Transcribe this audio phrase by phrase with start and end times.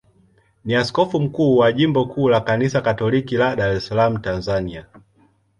[0.65, 4.85] ni askofu mkuu wa jimbo kuu la Kanisa Katoliki la Dar es Salaam, Tanzania.